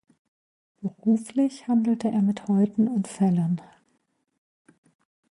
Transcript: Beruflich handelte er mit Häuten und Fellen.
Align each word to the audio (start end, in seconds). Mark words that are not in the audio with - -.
Beruflich 0.81 1.67
handelte 1.67 2.07
er 2.07 2.23
mit 2.23 2.47
Häuten 2.47 2.87
und 2.87 3.07
Fellen. 3.07 3.61